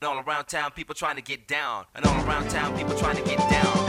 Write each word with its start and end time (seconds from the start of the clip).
And 0.00 0.08
all 0.08 0.22
around 0.24 0.46
town, 0.46 0.70
people 0.70 0.94
trying 0.94 1.16
to 1.16 1.22
get 1.22 1.48
down. 1.48 1.84
And 1.96 2.06
all 2.06 2.24
around 2.24 2.48
town, 2.50 2.76
people 2.76 2.96
trying 2.96 3.16
to 3.16 3.22
get 3.28 3.38
down. 3.50 3.88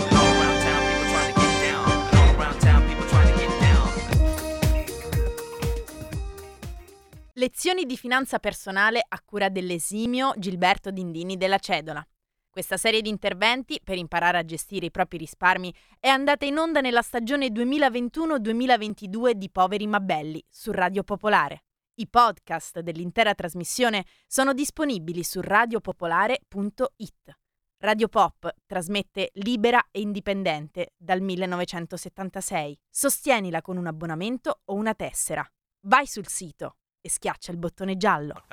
Lezioni 7.34 7.86
di 7.86 7.96
finanza 7.96 8.40
personale 8.40 9.06
a 9.08 9.22
cura 9.24 9.50
dell'esimio 9.50 10.34
Gilberto 10.36 10.92
Dindini 10.92 11.38
della 11.38 11.60
Cedola. 11.60 12.06
Questa 12.50 12.76
serie 12.76 13.02
di 13.02 13.10
interventi 13.10 13.80
per 13.82 13.98
imparare 13.98 14.40
a 14.40 14.44
gestire 14.44 14.88
i 14.88 14.92
propri 14.92 15.20
risparmi 15.20 15.74
è 16.00 16.10
andata 16.10 16.44
in 16.46 16.58
onda 16.58 16.82
nella 16.82 17.04
stagione 17.04 17.48
2021-2022 17.48 19.32
di 19.32 19.50
Poveri 19.50 19.88
ma 19.88 20.00
Belli 20.00 20.44
su 20.50 20.72
Radio 20.72 21.04
Popolare. 21.04 21.64
I 22.00 22.08
podcast 22.08 22.80
dell'intera 22.80 23.36
trasmissione 23.36 24.06
sono 24.26 24.54
disponibili 24.54 25.22
su 25.22 25.42
radiopopolare.it. 25.42 27.38
Radio 27.80 28.08
Pop 28.08 28.50
trasmette 28.66 29.32
libera 29.34 29.86
e 29.92 30.00
indipendente 30.00 30.94
dal 30.96 31.20
1976. 31.20 32.80
Sostienila 32.90 33.62
con 33.62 33.76
un 33.76 33.88
abbonamento 33.88 34.62
o 34.64 34.76
una 34.76 34.94
tessera. 34.94 35.46
Vai 35.88 36.08
sul 36.08 36.28
sito 36.28 36.78
e 37.02 37.10
schiaccia 37.10 37.52
il 37.52 37.58
bottone 37.58 37.98
giallo. 37.98 38.46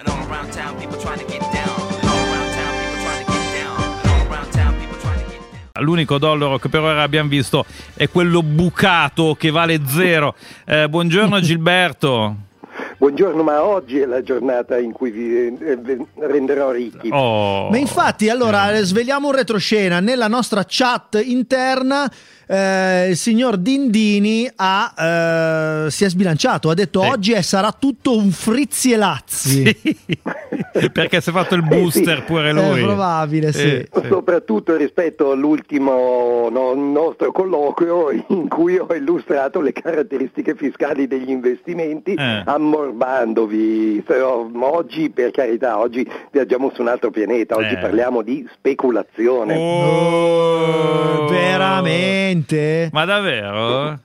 L'unico 5.74 6.18
dollaro 6.18 6.58
che 6.58 6.68
per 6.68 6.80
ora 6.80 7.02
abbiamo 7.02 7.28
visto 7.28 7.64
è 7.94 8.08
quello 8.08 8.42
bucato 8.42 9.36
che 9.38 9.50
vale 9.50 9.86
zero. 9.86 10.34
Eh, 10.64 10.88
buongiorno 10.88 11.38
Gilberto. 11.38 12.45
Buongiorno, 12.98 13.42
ma 13.42 13.62
oggi 13.62 13.98
è 13.98 14.06
la 14.06 14.22
giornata 14.22 14.78
in 14.78 14.92
cui 14.92 15.10
vi 15.10 15.36
eh, 15.36 16.06
renderò 16.18 16.70
ricchi. 16.70 17.10
Oh. 17.12 17.68
Ma 17.68 17.76
infatti, 17.76 18.30
allora, 18.30 18.72
sveliamo 18.82 19.28
un 19.28 19.34
retroscena. 19.34 20.00
Nella 20.00 20.28
nostra 20.28 20.64
chat 20.66 21.20
interna, 21.22 22.10
eh, 22.46 23.08
il 23.10 23.16
signor 23.16 23.56
Dindini 23.56 24.48
ha, 24.56 25.84
eh, 25.86 25.90
si 25.90 26.04
è 26.04 26.08
sbilanciato. 26.08 26.70
Ha 26.70 26.74
detto 26.74 27.02
Sì. 27.02 27.08
oggi 27.08 27.32
è- 27.32 27.42
sarà 27.42 27.74
tutto 27.78 28.16
un 28.16 28.30
frizzi 28.30 28.92
e 28.92 28.96
lazzi. 28.96 29.64
Sì. 29.64 29.96
Perché 30.92 31.20
si 31.20 31.30
è 31.30 31.32
fatto 31.32 31.54
il 31.54 31.64
Eh, 31.68 31.72
sì. 31.72 31.78
booster 31.80 32.24
pure 32.24 32.52
lui. 32.52 32.80
È 32.80 32.82
probabile, 32.82 33.52
sì. 33.52 33.62
Eh, 33.62 33.88
sì. 33.92 34.06
Soprattutto 34.08 34.76
rispetto 34.76 35.30
all'ultimo 35.32 36.48
no- 36.50 36.74
nostro 36.74 37.32
colloquio 37.32 38.10
in 38.28 38.48
cui 38.48 38.76
ho 38.78 38.92
illustrato 38.94 39.60
le 39.60 39.72
caratteristiche 39.72 40.54
fiscali 40.54 41.06
degli 41.06 41.30
investimenti, 41.30 42.14
Eh. 42.14 42.42
ammorbandovi. 42.44 44.02
Però 44.06 44.48
oggi, 44.60 45.10
per 45.10 45.30
carità, 45.30 45.78
oggi 45.78 46.08
viaggiamo 46.30 46.70
su 46.74 46.82
un 46.82 46.88
altro 46.88 47.10
pianeta, 47.10 47.56
oggi 47.56 47.74
Eh. 47.74 47.78
parliamo 47.78 48.22
di 48.22 48.46
speculazione. 48.54 49.56
Oh. 49.56 51.26
Veramente? 51.28 52.35
Ma 52.92 53.04
davvero? 53.04 54.00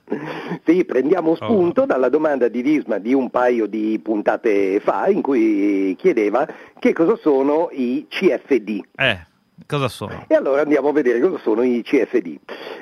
Sì, 0.64 0.84
prendiamo 0.84 1.30
Oh. 1.32 1.34
spunto 1.36 1.84
dalla 1.86 2.08
domanda 2.08 2.48
di 2.48 2.62
Visma 2.62 2.98
di 2.98 3.12
un 3.14 3.30
paio 3.30 3.66
di 3.66 3.98
puntate 4.02 4.80
fa 4.80 5.08
in 5.08 5.20
cui 5.22 5.94
chiedeva 5.98 6.46
che 6.78 6.92
cosa 6.92 7.16
sono 7.16 7.68
i 7.72 8.06
CFD. 8.08 8.80
Eh, 8.96 9.18
cosa 9.66 9.88
sono? 9.88 10.24
E 10.28 10.34
allora 10.34 10.62
andiamo 10.62 10.88
a 10.88 10.92
vedere 10.92 11.20
cosa 11.20 11.38
sono 11.42 11.62
i 11.62 11.82
CFD. 11.82 12.36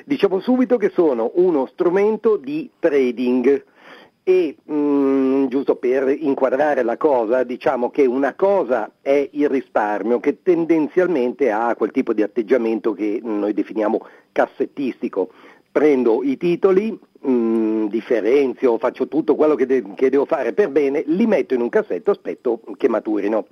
Diciamo 0.05 0.39
subito 0.39 0.77
che 0.77 0.91
sono 0.93 1.31
uno 1.35 1.65
strumento 1.67 2.37
di 2.37 2.69
trading 2.79 3.63
e 4.23 4.55
mm, 4.71 5.47
giusto 5.47 5.75
per 5.75 6.07
inquadrare 6.09 6.83
la 6.83 6.97
cosa, 6.97 7.43
diciamo 7.43 7.89
che 7.89 8.05
una 8.05 8.33
cosa 8.35 8.91
è 9.01 9.29
il 9.31 9.49
risparmio 9.49 10.19
che 10.19 10.41
tendenzialmente 10.43 11.49
ha 11.51 11.75
quel 11.75 11.91
tipo 11.91 12.13
di 12.13 12.21
atteggiamento 12.21 12.93
che 12.93 13.19
noi 13.23 13.53
definiamo 13.53 14.05
cassettistico. 14.31 15.31
Prendo 15.71 16.21
i 16.23 16.37
titoli, 16.37 16.97
mm, 17.27 17.87
differenzio, 17.87 18.77
faccio 18.77 19.07
tutto 19.07 19.35
quello 19.35 19.55
che, 19.55 19.65
de- 19.65 19.83
che 19.95 20.09
devo 20.09 20.25
fare 20.25 20.53
per 20.53 20.69
bene, 20.69 21.03
li 21.07 21.25
metto 21.25 21.53
in 21.53 21.61
un 21.61 21.69
cassetto, 21.69 22.11
aspetto 22.11 22.61
che 22.77 22.89
maturino. 22.89 23.47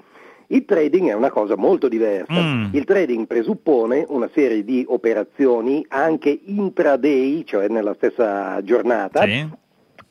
Il 0.51 0.65
trading 0.65 1.09
è 1.09 1.13
una 1.13 1.29
cosa 1.29 1.55
molto 1.55 1.87
diversa. 1.87 2.33
Mm. 2.33 2.73
Il 2.73 2.83
trading 2.83 3.27
presuppone 3.27 4.03
una 4.09 4.29
serie 4.33 4.63
di 4.63 4.83
operazioni 4.87 5.85
anche 5.89 6.37
intraday, 6.43 7.43
cioè 7.45 7.67
nella 7.69 7.93
stessa 7.93 8.61
giornata, 8.63 9.23
Sì. 9.25 9.47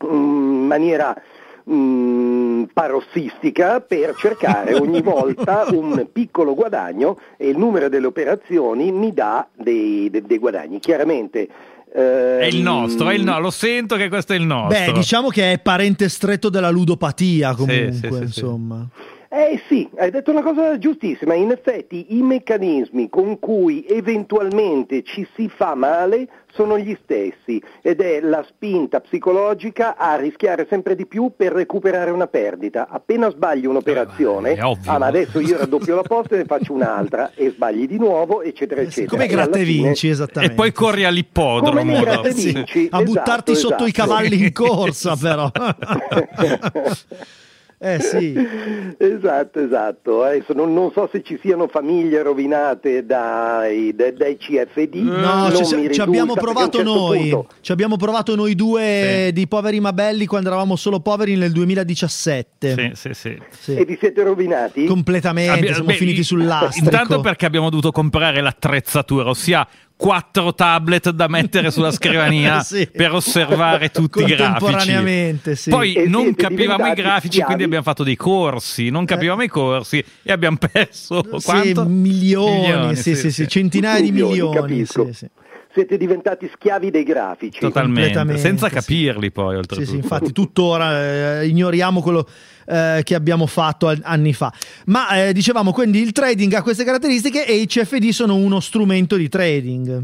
in 0.00 0.47
maniera 0.68 1.20
mm, 1.68 2.64
parossistica 2.72 3.80
per 3.80 4.14
cercare 4.16 4.74
ogni 4.78 5.02
volta 5.02 5.66
un 5.70 6.06
piccolo 6.12 6.54
guadagno 6.54 7.18
e 7.36 7.48
il 7.48 7.58
numero 7.58 7.88
delle 7.88 8.06
operazioni 8.06 8.92
mi 8.92 9.12
dà 9.12 9.48
dei, 9.52 10.08
de- 10.10 10.22
dei 10.22 10.38
guadagni. 10.38 10.78
Chiaramente 10.78 11.48
È 11.90 12.46
il 12.50 12.58
ehm, 12.58 12.62
nostro, 12.62 13.08
è 13.08 13.14
il 13.14 13.24
no- 13.24 13.40
lo 13.40 13.50
sento 13.50 13.96
che 13.96 14.08
questo 14.08 14.34
è 14.34 14.36
il 14.36 14.44
nostro. 14.44 14.92
Beh, 14.92 14.92
diciamo 14.92 15.28
che 15.28 15.52
è 15.52 15.58
parente 15.58 16.08
stretto 16.08 16.48
della 16.48 16.70
ludopatia, 16.70 17.54
comunque, 17.54 17.92
sì, 17.92 17.98
sì, 18.06 18.12
sì. 18.12 18.22
insomma. 18.22 18.86
Eh 19.31 19.61
sì, 19.69 19.87
hai 19.99 20.11
detto 20.11 20.31
una 20.31 20.41
cosa 20.43 20.78
giustissima, 20.78 21.34
in 21.34 21.50
effetti 21.50 22.16
i 22.16 22.22
meccanismi 22.22 23.11
con 23.11 23.39
cui 23.39 23.84
eventualmente 23.87 25.03
ci 25.03 25.28
si 25.34 25.50
fa 25.55 25.75
male 25.75 26.27
sono 26.55 26.78
gli 26.78 26.97
stessi 27.03 27.62
ed 27.83 28.00
è 28.00 28.21
la 28.21 28.43
spinta 28.49 29.00
psicologica 29.00 29.99
a 29.99 30.16
rischiare 30.16 30.66
sempre 30.71 30.94
di 30.94 31.05
più 31.05 31.33
per 31.37 31.53
recuperare 31.53 32.11
una 32.11 32.27
perdita. 32.27 32.89
Appena 32.89 33.28
sbagli 33.31 33.66
un'operazione, 33.66 34.53
Eh, 34.55 34.61
ah 34.87 34.99
ma 34.99 35.06
adesso 35.06 35.41
io 35.41 35.59
raddoppio 35.59 35.95
la 35.95 36.03
posta 36.03 36.34
e 36.34 36.39
ne 36.39 36.45
faccio 36.47 36.72
un'altra 36.72 37.33
e 37.34 37.50
sbagli 37.50 37.87
di 37.87 37.99
nuovo, 37.99 38.41
eccetera, 38.41 38.81
Eh 38.81 38.84
sì, 38.91 39.00
eccetera. 39.03 39.10
come 39.10 39.25
E 39.25 39.28
gratte 39.28 39.59
fine- 39.62 39.83
vinci, 39.84 40.09
esattamente. 40.09 40.55
E 40.55 40.56
poi 40.56 40.72
corri 40.72 41.05
all'ippodromo. 41.05 42.00
Gratte 42.00 42.33
Sì. 42.33 42.53
vinci. 42.55 42.89
a 42.91 43.03
buttarti 43.03 43.53
Esatto, 43.53 43.69
sotto 43.69 43.84
i 43.84 43.89
esatto. 43.91 44.09
cavalli 44.09 44.43
in 44.43 44.53
corsa, 44.53 45.16
però. 45.16 45.50
eh 47.78 48.00
sì. 48.00 48.34
Esatto, 49.00 49.61
esatto. 49.61 50.22
Adesso 50.25 50.53
non, 50.55 50.72
non 50.75 50.91
so 50.93 51.09
se 51.12 51.22
ci 51.22 51.39
siano 51.41 51.69
famiglie 51.69 52.22
rovinate 52.22 53.05
dai, 53.06 53.94
dai- 53.94 54.12
dai 54.15 54.37
CFD. 54.37 54.94
No, 54.97 55.50
ci, 55.53 55.61
mi 55.61 55.66
ci 55.66 55.77
risulta, 55.77 56.03
abbiamo 56.03 56.34
provato 56.34 56.78
certo 56.78 56.93
noi. 56.93 57.28
punto- 57.31 57.47
Ci 57.61 57.71
abbiamo 57.72 57.97
provato 57.97 58.34
noi 58.34 58.55
due 58.56 59.25
Sì. 59.27 59.33
di 59.33 59.47
poveri 59.47 59.78
ma 59.78 59.93
belli 59.93 60.27
quando 60.27 60.49
eravamo 60.49 60.75
solo 60.75 60.99
poveri 61.00 61.37
nel 61.37 61.53
2017. 61.53 62.75
Sì, 62.75 62.91
sì, 62.94 63.15
sì. 63.15 63.39
Sì. 63.59 63.75
E 63.77 63.84
vi 63.84 63.97
siete 64.00 64.22
rovinati? 64.25 64.84
Completamente, 64.87 65.53
Abbi- 65.53 65.66
siamo 65.69 65.84
beh, 65.84 65.95
finiti 65.95 66.21
i- 66.21 66.25
sul 66.25 66.45
lastrico. 66.45 66.84
Intanto 66.84 67.21
perché 67.21 67.47
abbiamo 67.47 67.71
dovuto 67.71 67.93
comprare 67.93 68.41
l'attrezzatura, 68.41 69.28
ossia 69.28 69.66
quattro 69.98 70.54
tablet 70.54 71.10
da 71.10 71.26
mettere 71.26 71.72
sulla 71.72 71.91
scrivania 71.92 72.60
Sì. 72.60 72.86
per 72.86 73.12
osservare 73.12 73.91
tutti 73.91 74.20
i 74.20 74.25
grafici. 74.26 74.36
Contemporaneamente, 74.60 75.56
sì. 75.56 75.70
Poi 75.70 75.94
E 75.94 76.06
non 76.06 76.22
siete 76.22 76.42
capivamo 76.42 76.86
i 76.86 76.94
grafici, 76.94 77.26
schiavi. 77.32 77.44
quindi 77.44 77.64
abbiamo 77.64 77.82
fatto 77.82 78.04
dei 78.04 78.14
corsi. 78.16 78.91
Non 78.91 79.04
capivamo 79.04 79.42
i 79.42 79.48
corsi 79.48 80.03
e 80.22 80.32
abbiamo 80.32 80.56
perso 80.70 81.22
Sì, 81.38 81.44
quanto? 81.44 81.84
milioni, 81.84 82.94
sì, 82.94 83.16
sì, 83.16 83.32
sì, 83.32 83.48
centinaia 83.48 84.00
di 84.00 84.12
Milioni, 84.12 84.32
milioni. 84.41 84.86
Sì, 85.68 85.80
sì. 85.80 85.80
Siete 85.80 85.96
diventati 85.96 86.50
schiavi 86.52 86.90
dei 86.90 87.02
grafici. 87.04 87.60
Totalmente, 87.60 88.36
senza 88.38 88.68
sì. 88.68 88.74
capirli 88.74 89.30
poi 89.30 89.52
Sì, 89.52 89.58
oltretutto. 89.58 89.90
sì, 89.90 89.96
infatti 89.96 90.32
tuttora 90.32 91.40
eh, 91.40 91.46
ignoriamo 91.46 92.00
quello 92.00 92.26
eh, 92.66 93.00
che 93.04 93.14
abbiamo 93.14 93.46
fatto 93.46 93.88
al- 93.88 94.00
anni 94.02 94.32
fa. 94.32 94.52
Ma 94.86 95.26
eh, 95.26 95.32
dicevamo 95.32 95.72
quindi 95.72 96.00
il 96.00 96.12
trading 96.12 96.52
ha 96.54 96.62
queste 96.62 96.84
caratteristiche 96.84 97.46
e 97.46 97.54
i 97.54 97.66
CFD 97.66 98.08
sono 98.08 98.34
uno 98.34 98.60
strumento 98.60 99.16
di 99.16 99.28
trading. 99.28 100.02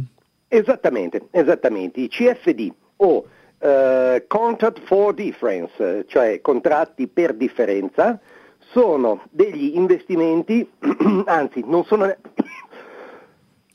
Esattamente, 0.48 1.22
esattamente. 1.30 2.00
I 2.00 2.08
CFD 2.08 2.72
o 2.96 3.26
eh, 3.58 4.24
Contract 4.28 4.80
for 4.84 5.14
Difference, 5.14 6.04
cioè 6.08 6.40
contratti 6.40 7.08
per 7.08 7.34
differenza, 7.34 8.20
sono 8.72 9.22
degli 9.30 9.72
investimenti, 9.74 10.68
anzi 11.26 11.62
non 11.66 11.84
sono... 11.84 12.14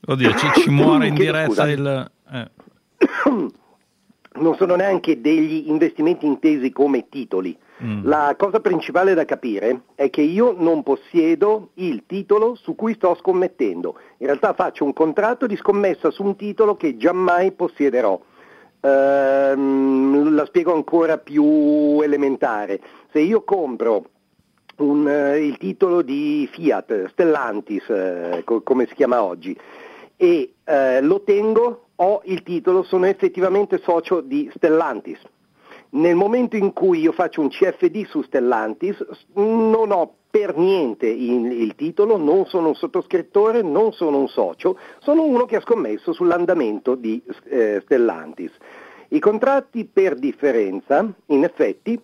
Oddio, 0.09 0.33
ci, 0.33 0.47
ci 0.61 0.69
muore 0.71 1.05
in 1.05 1.13
diretta 1.13 1.69
il... 1.69 2.11
eh. 2.31 2.49
non 4.39 4.55
sono 4.55 4.75
neanche 4.75 5.21
degli 5.21 5.69
investimenti 5.69 6.25
intesi 6.25 6.71
come 6.71 7.09
titoli. 7.09 7.55
Mm. 7.83 8.05
La 8.05 8.33
cosa 8.35 8.59
principale 8.59 9.13
da 9.13 9.23
capire 9.25 9.81
è 9.93 10.09
che 10.09 10.21
io 10.21 10.55
non 10.57 10.81
possiedo 10.81 11.69
il 11.75 12.05
titolo 12.07 12.55
su 12.55 12.73
cui 12.73 12.95
sto 12.95 13.15
scommettendo. 13.15 13.99
In 14.17 14.25
realtà 14.25 14.53
faccio 14.53 14.83
un 14.83 14.93
contratto 14.93 15.45
di 15.45 15.55
scommessa 15.55 16.09
su 16.09 16.23
un 16.23 16.35
titolo 16.35 16.75
che 16.75 16.97
giammai 16.97 17.51
possiederò. 17.51 18.19
Ehm, 18.81 20.33
la 20.33 20.45
spiego 20.47 20.73
ancora 20.73 21.19
più 21.19 21.99
elementare. 22.01 22.79
Se 23.11 23.19
io 23.19 23.43
compro 23.43 24.05
un, 24.77 25.07
eh, 25.07 25.45
il 25.45 25.57
titolo 25.57 26.01
di 26.01 26.49
Fiat, 26.51 27.09
Stellantis, 27.09 27.87
eh, 27.89 28.41
co- 28.43 28.61
come 28.61 28.87
si 28.87 28.95
chiama 28.95 29.21
oggi, 29.21 29.55
e 30.21 30.55
eh, 30.65 30.99
lo 30.99 31.21
tengo, 31.21 31.85
ho 31.95 32.21
il 32.25 32.43
titolo, 32.43 32.83
sono 32.83 33.05
effettivamente 33.05 33.79
socio 33.81 34.19
di 34.19 34.51
Stellantis. 34.53 35.17
Nel 35.91 36.15
momento 36.15 36.57
in 36.57 36.73
cui 36.73 36.99
io 36.99 37.13
faccio 37.13 37.39
un 37.39 37.47
CFD 37.47 38.05
su 38.05 38.21
Stellantis 38.23 39.01
non 39.35 39.91
ho 39.91 40.13
per 40.29 40.57
niente 40.57 41.07
il, 41.07 41.49
il, 41.53 41.73
titolo, 41.75 42.17
non 42.17 42.45
sono 42.47 42.67
un 42.67 42.75
sottoscrittore, 42.75 43.61
non 43.61 43.93
sono 43.93 44.17
un 44.17 44.27
socio, 44.27 44.77
sono 44.99 45.23
uno 45.23 45.45
che 45.45 45.55
ha 45.55 45.61
scommesso 45.61 46.11
sull'andamento 46.11 46.95
di 46.95 47.23
eh, 47.45 47.79
Stellantis. 47.85 48.51
I 49.07 49.19
contratti 49.19 49.85
per 49.85 50.15
differenza, 50.15 51.09
in 51.27 51.45
effetti, 51.45 51.97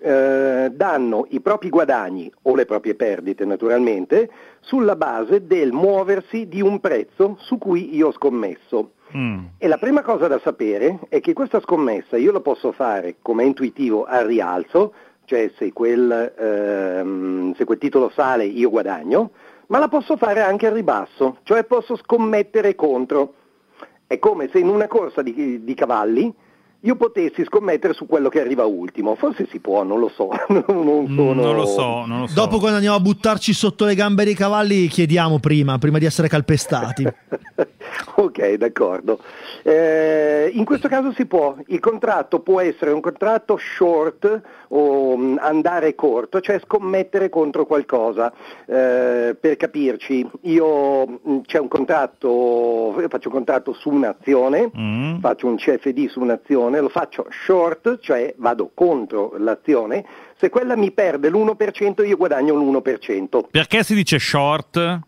eh, 0.00 0.70
danno 0.72 1.26
i 1.30 1.40
propri 1.40 1.70
guadagni 1.70 2.30
o 2.42 2.54
le 2.54 2.66
proprie 2.66 2.94
perdite 2.94 3.44
naturalmente 3.44 4.30
sulla 4.60 4.96
base 4.96 5.46
del 5.46 5.72
muoversi 5.72 6.46
di 6.46 6.60
un 6.60 6.78
prezzo 6.80 7.36
su 7.40 7.58
cui 7.58 7.94
io 7.94 8.08
ho 8.08 8.12
scommesso. 8.12 8.92
Mm. 9.16 9.44
E 9.56 9.68
la 9.68 9.78
prima 9.78 10.02
cosa 10.02 10.26
da 10.28 10.38
sapere 10.40 10.98
è 11.08 11.20
che 11.20 11.32
questa 11.32 11.60
scommessa 11.60 12.18
io 12.18 12.32
la 12.32 12.40
posso 12.40 12.72
fare 12.72 13.16
come 13.22 13.44
intuitivo 13.44 14.04
al 14.04 14.26
rialzo, 14.26 14.92
cioè 15.24 15.50
se 15.56 15.72
quel, 15.72 16.34
ehm, 16.36 17.54
se 17.54 17.64
quel 17.64 17.78
titolo 17.78 18.10
sale 18.10 18.44
io 18.44 18.68
guadagno, 18.68 19.30
ma 19.68 19.78
la 19.78 19.88
posso 19.88 20.16
fare 20.16 20.42
anche 20.42 20.66
al 20.66 20.74
ribasso, 20.74 21.38
cioè 21.44 21.64
posso 21.64 21.96
scommettere 21.96 22.74
contro. 22.74 23.34
È 24.06 24.18
come 24.18 24.48
se 24.48 24.58
in 24.58 24.68
una 24.68 24.86
corsa 24.86 25.22
di, 25.22 25.62
di 25.64 25.74
cavalli 25.74 26.34
io 26.82 26.94
potessi 26.94 27.44
scommettere 27.44 27.92
su 27.92 28.06
quello 28.06 28.28
che 28.28 28.40
arriva 28.40 28.64
ultimo. 28.64 29.16
Forse 29.16 29.48
si 29.50 29.58
può, 29.58 29.82
non 29.82 29.98
lo 29.98 30.08
so. 30.08 30.28
non, 30.48 31.06
sono... 31.08 31.32
non, 31.32 31.56
lo 31.56 31.66
so 31.66 32.06
non, 32.06 32.20
lo 32.20 32.26
so, 32.28 32.34
Dopo 32.34 32.58
quando 32.58 32.76
andiamo 32.76 32.96
a 32.96 33.00
buttarci 33.00 33.52
sotto 33.52 33.84
le 33.84 33.96
gambe 33.96 34.24
dei 34.24 34.34
cavalli 34.34 34.86
chiediamo 34.86 35.40
prima, 35.40 35.78
prima 35.78 35.98
di 35.98 36.04
essere 36.04 36.28
calpestati. 36.28 37.02
ok, 38.14 38.54
d'accordo. 38.54 39.18
Eh, 39.64 40.50
in 40.54 40.64
questo 40.64 40.86
caso 40.86 41.12
si 41.12 41.26
può. 41.26 41.56
Il 41.66 41.80
contratto 41.80 42.40
può 42.40 42.60
essere 42.60 42.92
un 42.92 43.00
contratto 43.00 43.58
short 43.58 44.40
o 44.68 45.12
um, 45.14 45.38
andare 45.42 45.96
corto, 45.96 46.40
cioè 46.40 46.60
scommettere 46.64 47.28
contro 47.28 47.66
qualcosa. 47.66 48.32
Eh, 48.66 49.36
per 49.38 49.56
capirci, 49.56 50.28
io 50.42 51.06
mm, 51.06 51.38
c'è 51.44 51.58
un 51.58 51.68
contratto, 51.68 52.94
faccio 53.08 53.28
un 53.28 53.34
contratto 53.34 53.72
su 53.72 53.90
un'azione, 53.90 54.70
mm. 54.76 55.18
faccio 55.18 55.48
un 55.48 55.56
CFD 55.56 56.06
su 56.06 56.20
un'azione 56.20 56.66
un'azione, 56.68 56.80
lo 56.80 56.88
faccio 56.88 57.26
short, 57.30 57.98
cioè 58.00 58.34
vado 58.38 58.70
contro 58.74 59.34
l'azione, 59.38 60.04
se 60.36 60.48
quella 60.50 60.76
mi 60.76 60.90
perde 60.92 61.30
l'1% 61.30 62.06
io 62.06 62.16
guadagno 62.16 62.54
l'1%. 62.54 63.48
Perché 63.50 63.82
si 63.82 63.94
dice 63.94 64.18
short? 64.18 65.00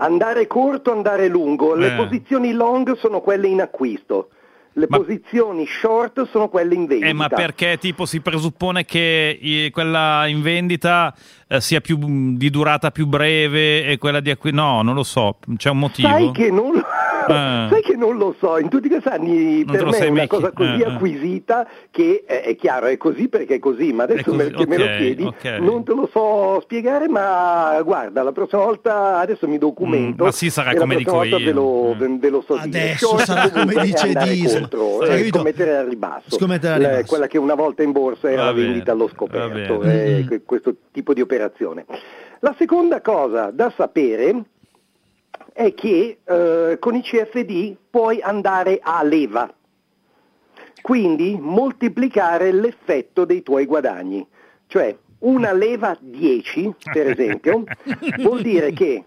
Andare 0.00 0.46
corto, 0.46 0.92
andare 0.92 1.28
lungo, 1.28 1.74
le 1.74 1.92
eh. 1.92 1.96
posizioni 1.96 2.52
long 2.52 2.96
sono 2.96 3.20
quelle 3.20 3.48
in 3.48 3.60
acquisto. 3.60 4.30
Le 4.74 4.86
ma, 4.88 4.98
posizioni 4.98 5.66
short 5.66 6.28
sono 6.28 6.48
quelle 6.48 6.72
in 6.74 6.86
vendita. 6.86 7.10
Eh, 7.10 7.12
ma 7.12 7.28
perché 7.28 7.78
tipo 7.78 8.06
si 8.06 8.20
presuppone 8.20 8.84
che 8.84 9.36
i, 9.40 9.70
quella 9.72 10.28
in 10.28 10.40
vendita 10.40 11.12
eh, 11.48 11.60
sia 11.60 11.80
più, 11.80 11.98
di 12.36 12.48
durata 12.48 12.92
più 12.92 13.06
breve 13.06 13.84
e 13.86 13.98
quella 13.98 14.20
di 14.20 14.30
acquisto? 14.30 14.56
No, 14.56 14.82
non 14.82 14.94
lo 14.94 15.02
so, 15.02 15.38
c'è 15.56 15.70
un 15.70 15.78
motivo. 15.78 16.06
Sai 16.06 16.30
che 16.30 16.52
non 16.52 16.74
lo 16.74 16.84
eh. 17.28 17.68
Sai 17.70 17.82
che 17.82 17.96
non 17.96 18.16
lo 18.16 18.34
so, 18.38 18.58
in 18.58 18.68
tutti 18.68 18.88
questi 18.88 19.08
anni 19.08 19.64
non 19.64 19.76
per 19.76 19.86
me 19.86 19.98
è 19.98 20.08
una 20.08 20.26
cosa 20.26 20.52
così 20.52 20.70
eh, 20.70 20.80
eh, 20.80 20.92
acquisita 20.92 21.68
che 21.90 22.24
è, 22.26 22.42
è, 22.42 22.56
chiaro, 22.56 22.86
è 22.86 22.96
così 22.96 23.28
perché 23.28 23.56
è 23.56 23.58
così, 23.58 23.92
ma 23.92 24.04
adesso 24.04 24.30
così, 24.30 24.50
che 24.50 24.62
okay, 24.62 24.66
me 24.66 24.76
lo 24.78 24.84
chiedi 24.96 25.24
okay. 25.24 25.60
non 25.60 25.84
te 25.84 25.92
lo 25.92 26.08
so 26.12 26.60
spiegare, 26.62 27.08
ma 27.08 27.80
guarda, 27.84 28.22
la 28.22 28.32
prossima 28.32 28.64
volta 28.64 29.18
adesso 29.18 29.46
mi 29.48 29.58
documento. 29.58 30.22
Mm, 30.22 30.26
ma 30.26 30.32
sì, 30.32 30.50
sarà 30.50 30.74
come 30.74 30.96
dico 30.96 31.22
io. 31.22 31.38
Ve 31.38 31.52
lo, 31.52 31.94
mm. 31.94 32.16
ve 32.18 32.28
lo 32.28 32.42
so 32.46 32.54
adesso 32.54 33.12
dire. 33.12 33.24
sarà 33.24 33.50
come 33.50 33.74
dice 33.82 34.12
Disney. 34.12 34.60
Contro, 34.60 35.02
eh, 35.02 35.28
scommettere 35.28 35.76
al 35.76 35.86
ribasso. 35.86 36.36
Scommettere 36.36 36.74
al 36.74 36.80
ribasso. 36.80 37.06
quella 37.06 37.26
che 37.26 37.38
una 37.38 37.54
volta 37.54 37.82
in 37.82 37.92
borsa 37.92 38.30
era 38.30 38.44
la 38.44 38.52
vendita 38.52 38.92
allo 38.92 39.08
scoperto, 39.08 39.82
eh, 39.82 40.24
mm. 40.24 40.36
questo 40.44 40.74
tipo 40.92 41.14
di 41.14 41.20
operazione. 41.20 41.84
La 42.40 42.54
seconda 42.56 43.00
cosa 43.00 43.50
da 43.52 43.72
sapere 43.74 44.44
è 45.52 45.74
che 45.74 46.18
eh, 46.24 46.76
con 46.78 46.94
i 46.94 47.02
CFD 47.02 47.76
puoi 47.90 48.20
andare 48.20 48.78
a 48.82 49.02
leva, 49.02 49.52
quindi 50.80 51.36
moltiplicare 51.40 52.52
l'effetto 52.52 53.24
dei 53.24 53.42
tuoi 53.42 53.66
guadagni. 53.66 54.26
Cioè 54.66 54.96
una 55.20 55.52
leva 55.52 55.96
10, 56.00 56.74
per 56.92 57.10
esempio, 57.10 57.64
vuol 58.22 58.42
dire 58.42 58.72
che 58.72 59.04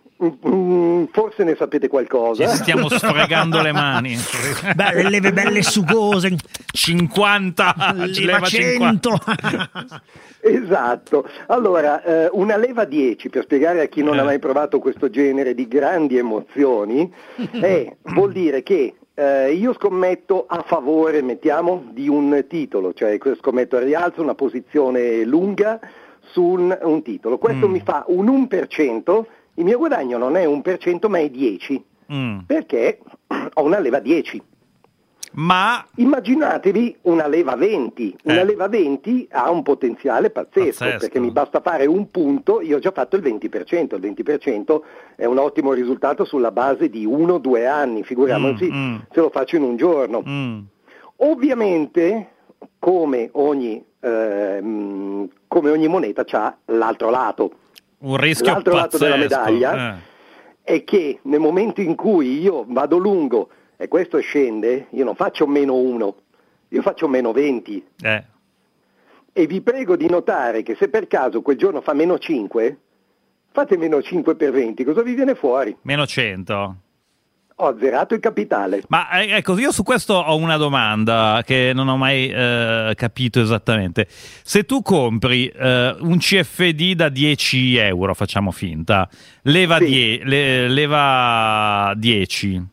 forse 1.12 1.44
ne 1.44 1.56
sapete 1.56 1.88
qualcosa. 1.88 2.48
Ci 2.48 2.58
stiamo 2.58 2.90
sfregando 2.90 3.62
le 3.62 3.72
mani. 3.72 4.16
Beh, 4.76 4.94
le 4.94 5.10
leve 5.10 5.34
belle 5.34 5.64
sugose. 5.64 6.36
50, 6.72 7.96
leva 8.24 8.46
100. 8.46 9.20
esatto. 10.42 11.28
Allora, 11.48 12.04
eh, 12.04 12.30
una 12.34 12.58
leva 12.58 12.86
10, 12.86 13.30
per 13.30 13.44
spiegare 13.44 13.82
a 13.82 13.86
chi 13.88 14.04
non 14.04 14.18
eh. 14.18 14.20
ha 14.20 14.24
mai 14.24 14.40
provato 14.40 14.80
questo 14.80 15.10
genere 15.10 15.54
di 15.56 15.68
grandi 15.68 16.18
emozioni, 16.18 17.12
è, 17.52 17.96
vuol 18.04 18.32
dire 18.32 18.62
che 18.64 18.96
eh, 19.14 19.52
io 19.54 19.74
scommetto 19.74 20.46
a 20.48 20.64
favore, 20.66 21.22
mettiamo, 21.22 21.84
di 21.92 22.08
un 22.08 22.46
titolo, 22.48 22.94
cioè 22.94 23.18
scommetto 23.40 23.76
a 23.76 23.80
rialzo 23.80 24.22
una 24.22 24.36
posizione 24.36 25.24
lunga 25.26 25.80
su 26.32 26.44
un, 26.44 26.78
un 26.82 27.02
titolo. 27.02 27.38
Questo 27.38 27.68
mm. 27.68 27.72
mi 27.72 27.82
fa 27.84 28.06
un 28.08 28.48
1% 28.50 29.26
il 29.56 29.65
mio 29.65 29.77
guadagno 29.77 30.18
non 30.18 30.36
è 30.36 30.45
un 30.45 30.62
per 30.62 30.77
cento 30.77 31.09
ma 31.09 31.19
è 31.19 31.30
10, 31.30 31.86
mm. 32.13 32.39
perché 32.45 33.00
ho 33.53 33.63
una 33.63 33.80
leva 33.80 34.00
10. 34.00 34.42
Ma 35.33 35.86
immaginatevi 35.95 36.98
una 37.03 37.27
leva 37.27 37.56
20, 37.56 38.18
una 38.24 38.42
eh. 38.42 38.45
leva 38.45 38.68
20 38.68 39.30
ha 39.31 39.50
un 39.50 39.63
potenziale 39.63 40.30
pazzesco, 40.30 40.83
pazzesco, 40.83 40.98
perché 40.98 41.19
mi 41.19 41.31
basta 41.31 41.62
fare 41.62 41.86
un 41.86 42.09
punto, 42.12 42.59
io 42.59 42.77
ho 42.77 42.80
già 42.80 42.92
fatto 42.92 43.15
il 43.15 43.24
20%, 43.24 43.95
il 43.95 44.01
20% 44.01 44.81
è 45.15 45.24
un 45.24 45.38
ottimo 45.38 45.71
risultato 45.71 46.25
sulla 46.25 46.51
base 46.51 46.89
di 46.89 47.07
1-2 47.07 47.65
anni, 47.65 48.03
figuriamoci 48.03 48.69
mm, 48.69 48.75
mm. 48.75 48.95
se 49.09 49.21
lo 49.21 49.30
faccio 49.30 49.56
in 49.56 49.63
un 49.63 49.77
giorno. 49.77 50.21
Mm. 50.27 50.59
Ovviamente, 51.18 52.31
come 52.77 53.30
ogni, 53.33 53.81
eh, 54.01 55.30
come 55.48 55.69
ogni 55.69 55.88
moneta, 55.88 56.25
c'ha 56.25 56.57
l'altro 56.65 57.09
lato 57.09 57.51
un 58.01 58.18
rischio 58.18 58.51
L'altro 58.53 58.74
pazzesco. 58.74 58.98
lato 58.98 58.98
della 58.98 59.15
medaglia 59.15 59.95
eh. 59.95 60.00
è 60.62 60.83
che 60.83 61.19
nel 61.24 61.39
momento 61.39 61.81
in 61.81 61.95
cui 61.95 62.39
io 62.39 62.65
vado 62.68 62.98
lungo 62.98 63.50
e 63.77 63.88
questo 63.88 64.19
scende, 64.19 64.88
io 64.92 65.03
non 65.03 65.15
faccio 65.15 65.48
meno 65.48 65.75
1, 65.75 66.15
io 66.69 66.81
faccio 66.81 67.07
meno 67.07 67.31
20. 67.31 67.86
Eh. 68.01 68.24
E 69.33 69.48
vi 69.48 69.62
prego 69.62 69.95
di 69.95 70.07
notare 70.09 70.62
che 70.62 70.75
se 70.75 70.89
per 70.89 71.07
caso 71.07 71.42
quel 71.42 71.57
giorno 71.57 71.81
fa 71.81 71.94
meno 71.94 72.19
5, 72.19 72.77
fate 73.51 73.77
meno 73.77 74.01
5 74.01 74.36
per 74.36 74.51
20, 74.51 74.83
cosa 74.83 75.01
vi 75.01 75.13
viene 75.13 75.36
fuori? 75.36 75.75
Meno 75.81 76.06
100 76.06 76.75
ho 77.62 77.77
zerato 77.80 78.13
il 78.13 78.20
capitale. 78.20 78.82
Ma 78.88 79.10
eh, 79.12 79.36
ecco, 79.36 79.58
io 79.58 79.72
su 79.72 79.84
questo 79.84 80.15
ho 80.15 80.36
una 80.36 80.58
domanda 80.58 81.44
che 81.46 81.72
non 81.74 81.88
ho 81.88 81.98
mai 81.98 82.30
eh, 82.30 82.94
capito 82.96 83.39
esattamente. 83.39 84.08
Se 84.10 84.63
tu 84.63 84.82
compri 84.82 85.48
eh, 85.48 85.96
un 86.00 86.18
CFD 86.18 86.94
da 86.94 87.10
10 87.10 87.75
euro, 87.77 88.13
facciamo 88.13 88.51
finta, 88.51 89.08
leva, 89.44 89.77
sì. 89.77 89.86
die, 89.86 90.22
le, 90.24 90.68
leva 90.68 91.94
10. 91.96 92.68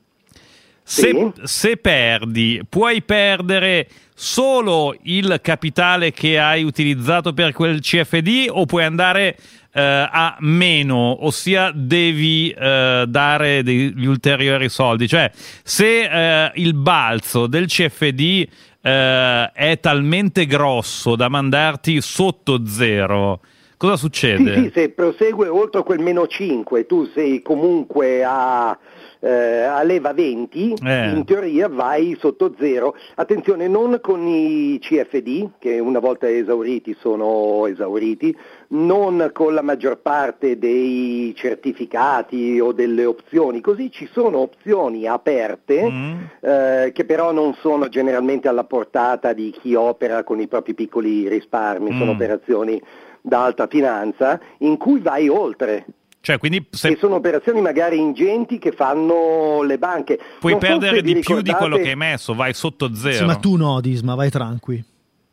Se, 0.83 1.11
sì. 1.11 1.33
se 1.43 1.77
perdi, 1.77 2.63
puoi 2.67 3.03
perdere 3.03 3.89
solo 4.15 4.97
il 5.03 5.39
capitale 5.43 6.13
che 6.13 6.39
hai 6.39 6.65
utilizzato 6.65 7.35
per 7.35 7.53
quel 7.53 7.81
CFD 7.81 8.47
o 8.49 8.65
puoi 8.65 8.85
andare 8.85 9.37
a 9.81 10.37
meno, 10.41 11.25
ossia 11.25 11.71
devi 11.75 12.51
eh, 12.51 13.05
dare 13.07 13.63
degli 13.63 14.07
ulteriori 14.07 14.69
soldi. 14.69 15.07
Cioè, 15.09 15.31
se 15.63 16.45
eh, 16.45 16.53
il 16.57 16.75
balzo 16.75 17.47
del 17.47 17.67
CFD 17.67 18.47
eh, 18.81 19.51
è 19.53 19.79
talmente 19.81 20.47
grosso 20.47 21.17
da 21.17 21.29
mandarti 21.29 22.01
sotto 22.01 22.67
zero, 22.67 23.41
cosa 23.77 23.97
succede? 23.97 24.55
Sì, 24.55 24.63
sì, 24.63 24.71
se 24.73 24.89
prosegue 24.91 25.49
oltre 25.49 25.83
quel 25.83 26.01
meno 26.01 26.27
5, 26.27 26.87
tu 26.87 27.09
sei 27.15 27.43
comunque 27.43 28.25
a 28.25 28.79
eh, 29.21 29.63
a 29.63 29.83
leva 29.83 30.13
20, 30.13 30.75
eh. 30.85 31.11
in 31.11 31.25
teoria 31.25 31.69
vai 31.69 32.17
sotto 32.21 32.55
zero. 32.59 32.95
Attenzione, 33.17 33.69
non 33.69 33.99
con 34.01 34.27
i 34.27 34.79
CFD, 34.81 35.51
che 35.59 35.79
una 35.79 35.99
volta 35.99 36.29
esauriti 36.29 36.97
sono 37.01 37.67
esauriti, 37.67 38.37
non 38.69 39.31
con 39.33 39.55
la 39.55 39.63
maggior 39.63 39.99
parte 39.99 40.59
dei 40.59 41.33
certificati 41.37 42.61
o 42.61 42.73
delle 42.73 43.05
opzioni, 43.05 43.61
così 43.61 43.91
ci 43.91 44.09
sono 44.13 44.39
opzioni 44.39 45.07
aperte 45.07 45.91
mm. 45.91 46.19
eh, 46.41 46.91
che 46.93 47.05
però 47.05 47.33
non 47.33 47.55
sono 47.55 47.89
generalmente 47.89 48.49
alla 48.49 48.65
portata 48.65 49.33
di 49.33 49.51
chi 49.51 49.75
opera 49.75 50.23
con 50.25 50.41
i 50.41 50.49
propri 50.49 50.75
piccoli 50.75 51.29
risparmi, 51.29 51.93
mm. 51.93 51.99
sono 51.99 52.11
operazioni 52.11 52.81
da 53.21 53.45
alta 53.45 53.67
finanza 53.67 54.39
in 54.59 54.77
cui 54.77 55.01
vai 55.01 55.29
oltre. 55.29 55.87
Cioè, 56.21 56.39
quindi 56.39 56.67
se... 56.71 56.89
E 56.89 56.97
sono 56.97 57.15
operazioni 57.15 57.61
magari 57.61 57.99
ingenti 57.99 58.59
che 58.59 58.73
fanno 58.73 59.63
le 59.63 59.79
banche. 59.79 60.19
Puoi 60.41 60.53
non 60.53 60.61
perdere 60.61 60.97
so 60.97 61.03
di 61.03 61.21
più 61.21 61.41
di 61.41 61.53
quello 61.53 61.77
che 61.77 61.91
hai 61.91 61.97
messo, 61.97 62.35
vai 62.35 62.53
sotto 62.53 62.95
zero. 62.95 63.15
Sì, 63.15 63.25
ma 63.25 63.37
tu 63.37 63.57
no, 63.57 63.81
Disma, 63.81 64.15
vai 64.15 64.29
tranqui. 64.29 64.85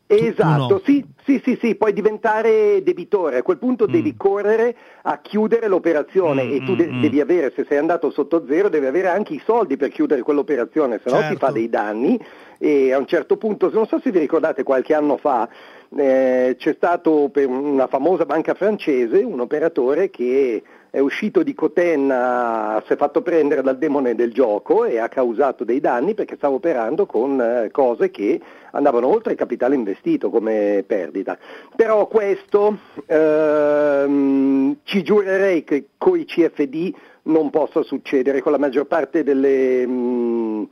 Esatto, 0.08 0.80
sì, 0.84 1.04
sì, 1.24 1.40
sì, 1.44 1.58
sì, 1.60 1.74
puoi 1.74 1.92
diventare 1.92 2.80
debitore, 2.84 3.38
a 3.38 3.42
quel 3.42 3.58
punto 3.58 3.86
Mm. 3.88 3.90
devi 3.90 4.14
correre 4.16 4.76
a 5.02 5.18
chiudere 5.18 5.66
l'operazione 5.66 6.44
Mm, 6.44 6.52
e 6.52 6.62
tu 6.62 6.76
de- 6.76 6.86
mm, 6.86 6.96
mm. 6.98 7.00
devi 7.00 7.20
avere, 7.20 7.52
se 7.56 7.64
sei 7.68 7.78
andato 7.78 8.10
sotto 8.10 8.44
zero, 8.46 8.68
devi 8.68 8.86
avere 8.86 9.08
anche 9.08 9.34
i 9.34 9.42
soldi 9.44 9.76
per 9.76 9.88
chiudere 9.90 10.22
quell'operazione, 10.22 11.00
se 11.02 11.10
no 11.10 11.16
ti 11.18 11.22
Certo. 11.24 11.38
fa 11.46 11.50
dei 11.50 11.68
danni 11.68 12.18
e 12.58 12.92
a 12.92 12.98
un 12.98 13.06
certo 13.06 13.36
punto, 13.36 13.68
non 13.72 13.86
so 13.86 13.98
se 14.00 14.12
vi 14.12 14.20
ricordate 14.20 14.62
qualche 14.62 14.94
anno 14.94 15.16
fa, 15.16 15.48
eh, 15.96 16.54
c'è 16.56 16.74
stato 16.74 17.28
per 17.32 17.48
una 17.48 17.88
famosa 17.88 18.24
banca 18.24 18.54
francese 18.54 19.18
un 19.18 19.40
operatore 19.40 20.08
che 20.10 20.62
è 20.96 21.00
uscito 21.00 21.42
di 21.42 21.52
Cotenna, 21.52 22.82
si 22.86 22.94
è 22.94 22.96
fatto 22.96 23.20
prendere 23.20 23.60
dal 23.60 23.76
demone 23.76 24.14
del 24.14 24.32
gioco 24.32 24.86
e 24.86 24.96
ha 24.98 25.10
causato 25.10 25.62
dei 25.62 25.78
danni 25.78 26.14
perché 26.14 26.36
stava 26.36 26.54
operando 26.54 27.04
con 27.04 27.38
eh, 27.38 27.68
cose 27.70 28.10
che 28.10 28.40
andavano 28.70 29.08
oltre 29.08 29.32
il 29.32 29.38
capitale 29.38 29.74
investito 29.74 30.30
come 30.30 30.84
perdita. 30.86 31.36
Però 31.76 32.06
questo 32.06 32.78
ehm, 33.04 34.78
ci 34.84 35.02
giurerei 35.02 35.64
che 35.64 35.88
con 35.98 36.18
i 36.18 36.24
CFD 36.24 36.94
non 37.24 37.50
possa 37.50 37.82
succedere, 37.82 38.40
con 38.40 38.52
la 38.52 38.58
maggior 38.58 38.86
parte 38.86 39.22
delle, 39.22 39.86
mh, 39.86 40.68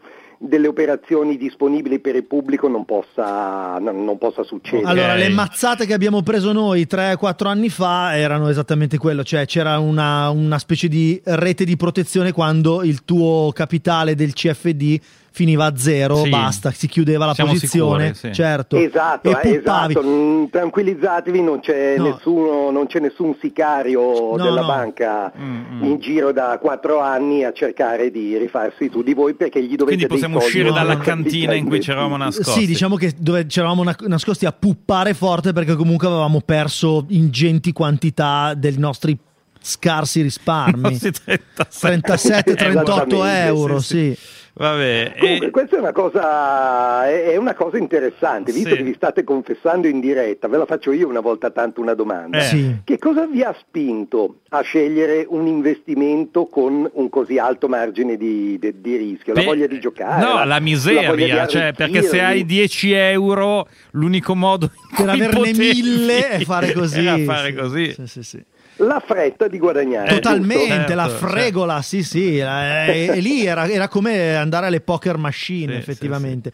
delle 0.47 0.69
operazioni 0.69 1.37
disponibili 1.37 1.99
per 2.01 2.17
il 2.17 2.25
pubblico 2.25 2.69
non 2.69 2.85
possa, 2.85 3.79
non- 3.81 4.05
non 4.05 4.19
possa 4.19 4.43
succedere. 4.43 4.89
Allora, 4.89 5.15
le 5.15 5.31
mazzate 5.31 5.87
che 5.87 5.95
abbiamo 5.95 6.23
preso 6.23 6.53
noi 6.53 6.87
3-4 6.89 7.47
anni 7.47 7.71
fa 7.71 8.17
erano 8.17 8.49
esattamente 8.49 8.99
quello, 8.99 9.25
cioè 9.25 9.47
c'era 9.47 9.79
una, 9.79 10.29
una 10.31 10.59
specie 10.59 10.89
di 10.89 11.21
rete 11.25 11.65
di 11.65 11.77
protezione 11.77 12.33
quando 12.33 12.83
il 12.83 13.05
tuo 13.05 13.51
capitale 13.55 14.15
del 14.15 14.35
CFD 14.35 15.01
finiva 15.37 15.65
a 15.65 15.77
zero, 15.77 16.23
Sì. 16.23 16.29
basta, 16.29 16.71
si 16.71 16.87
chiudeva 16.87 17.27
la 17.27 17.35
Siamo 17.35 17.51
posizione, 17.51 18.15
sicuri, 18.15 18.33
sì. 18.33 18.41
certo. 18.41 18.77
Esatto, 18.77 19.41
e 19.41 19.49
eh, 19.49 19.55
esatto. 19.57 20.01
Mm, 20.01 20.45
tranquillizzatevi, 20.49 21.43
non 21.43 21.59
c'è, 21.59 21.97
No. 21.99 22.05
nessuno, 22.05 22.71
non 22.71 22.87
c'è 22.87 23.01
nessun 23.01 23.35
sicario 23.41 24.37
No, 24.37 24.43
della 24.45 24.61
no. 24.61 24.67
banca 24.69 25.33
Mm, 25.37 25.65
mm. 25.73 25.85
in 25.85 25.99
giro 25.99 26.31
da 26.31 26.57
quattro 26.61 27.01
anni 27.01 27.43
a 27.45 27.53
cercare 27.53 28.13
di 28.13 28.39
rifarsi 28.39 28.89
tu 28.91 29.03
di 29.03 29.13
voi 29.13 29.35
perché 29.35 29.61
gli 29.61 29.75
dovete 29.75 29.97
Quindi 29.97 30.07
possiamo 30.07 30.39
uscire 30.39 30.69
no, 30.69 30.75
dalla 30.75 30.95
no, 30.95 31.03
cantina 31.03 31.55
in 31.55 31.65
cui 31.67 31.81
c'eravamo 31.81 32.17
nascosti. 32.17 32.61
Sì, 32.61 32.67
diciamo 32.67 32.95
che 32.95 33.13
dove 33.19 33.47
c'eravamo 33.47 33.83
na- 33.83 33.97
nascosti 34.07 34.47
a 34.47 34.53
puppare 34.53 35.15
forte 35.15 35.53
perché 35.53 35.75
comunque 35.75 36.07
avevamo 36.07 36.43
perso 36.43 37.07
ingenti 37.09 37.73
quantità 37.73 38.55
dei 38.57 38.79
nostri 38.79 39.19
scarsi 39.61 40.23
risparmi. 40.23 40.95
Sì, 41.05 41.11
37, 41.11 42.53
37-38 42.55 42.69
Esattamente, 42.69 43.45
euro, 43.47 43.81
sì. 43.81 44.17
Vabbè, 44.57 45.15
Comunque, 45.19 45.47
e- 45.49 45.51
questa 45.51 45.77
è 45.77 45.79
una 45.81 45.91
cosa, 45.93 47.09
è 47.09 47.23
è 47.25 47.37
una 47.37 47.55
cosa 47.55 47.77
interessante, 47.77 48.53
visto 48.53 48.69
Sì. 48.71 48.77
che 48.77 48.83
vi 48.85 48.95
state 48.95 49.25
confessando 49.25 49.89
in 49.89 49.99
diretta, 49.99 50.47
ve 50.47 50.59
la 50.59 50.65
faccio 50.67 50.93
io 50.93 51.09
una 51.09 51.19
volta 51.21 51.51
tanto 51.51 51.81
una 51.81 51.95
domanda. 51.95 52.39
Eh. 52.39 52.43
Sì. 52.43 52.77
Che 52.85 52.99
cosa 52.99 53.27
vi 53.27 53.43
ha 53.43 53.53
spinto 53.59 54.41
a 54.51 54.61
scegliere 54.61 55.27
un 55.29 55.49
investimento 55.49 56.47
con 56.47 56.89
un 56.93 57.09
così 57.09 57.37
alto 57.39 57.67
margine 57.67 58.17
di, 58.17 58.57
di- 58.61 58.81
di 58.81 58.97
rischio? 58.97 59.35
La 59.35 59.41
Beh, 59.41 59.47
voglia 59.47 59.67
di 59.67 59.81
giocare? 59.81 60.25
No, 60.25 60.45
la, 60.45 60.59
di 60.59 60.65
miseria, 60.65 61.47
cioè, 61.49 61.73
perché 61.73 62.03
se 62.03 62.21
hai 62.21 62.27
arricchirvi? 62.43 62.55
10 62.55 62.93
euro, 62.93 63.67
l'unico 63.93 64.37
modo 64.37 64.71
Per 64.97 65.09
averne 65.09 65.29
potevi 65.35 65.59
mille 65.83 66.31
e 66.31 66.45
fare 66.45 66.73
così. 66.73 67.03
Era 67.05 67.19
fare 67.25 67.49
sì. 67.49 67.55
così. 67.55 67.93
Sì, 67.93 68.07
sì, 68.07 68.23
sì. 68.23 68.45
La 68.77 69.03
fretta 69.07 69.47
di 69.49 69.59
guadagnare. 69.59 70.09
Totalmente, 70.09 70.67
certo, 70.67 70.95
la 70.95 71.09
certo. 71.09 71.27
fregola, 71.29 71.83
sì, 71.83 72.03
sì, 72.03 72.39
eh, 72.39 72.45
e, 72.89 73.07
e 73.15 73.21
lì 73.21 73.47
era, 73.47 73.69
era 73.69 73.89
come 73.89 74.35
andare 74.37 74.67
alle 74.67 74.81
poker 74.81 75.17
machine, 75.17 75.75
Sì, 75.75 75.79
effettivamente. 75.79 76.53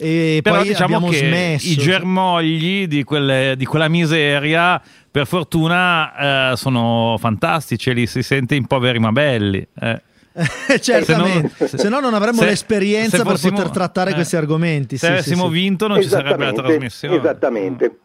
E 0.00 0.40
Però 0.42 0.56
poi 0.58 0.68
diciamo 0.68 0.96
abbiamo 0.96 1.08
che 1.12 1.18
smesso. 1.18 1.68
i 1.68 1.76
germogli 1.76 2.86
di, 2.86 3.02
quelle- 3.04 3.54
di 3.56 3.64
quella 3.66 3.88
miseria, 3.88 4.80
per 5.10 5.26
fortuna, 5.26 6.52
eh, 6.52 6.56
sono 6.56 7.16
fantastici, 7.18 7.92
li 7.92 8.06
si 8.06 8.22
sente 8.22 8.54
in 8.54 8.66
poveri 8.66 8.98
ma 9.00 9.10
belli. 9.12 9.66
eh. 9.80 10.02
Certamente, 10.80 11.66
se 11.66 11.88
no 11.88 11.98
non 11.98 12.14
avremmo 12.14 12.40
se- 12.42 12.46
l'esperienza 12.46 13.16
se 13.16 13.22
per 13.24 13.32
fossimo- 13.32 13.56
poter 13.56 13.70
trattare 13.70 14.10
eh, 14.12 14.14
questi 14.14 14.36
argomenti. 14.36 14.96
Se 14.96 15.06
sì, 15.06 15.12
avessimo 15.12 15.48
sì, 15.48 15.54
sì. 15.54 15.60
vinto 15.60 15.86
non 15.88 16.00
ci 16.00 16.08
sarebbe 16.08 16.44
la 16.44 16.52
trasmissione. 16.52 17.16
Esattamente. 17.16 17.98